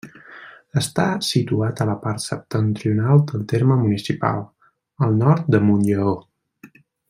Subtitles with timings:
[0.79, 4.43] Està situat a la part septentrional del terme municipal,
[5.09, 6.17] al nord de Montlleó.